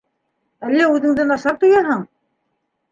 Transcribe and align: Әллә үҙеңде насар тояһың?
Әллә 0.69 0.87
үҙеңде 0.95 1.29
насар 1.35 1.61
тояһың? 1.67 2.05